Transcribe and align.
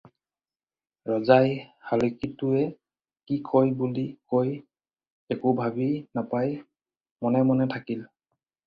ৰজাই 1.09 1.51
শালিকাটোৱে 1.89 2.63
কি 2.71 3.37
কয় 3.51 3.77
বুলি 3.83 4.09
কৈ 4.35 4.57
একো 5.37 5.55
ভাবি 5.63 5.93
নাপাই 6.21 6.61
মনে 7.21 7.47
মনে 7.55 7.75
থাকিল। 7.79 8.05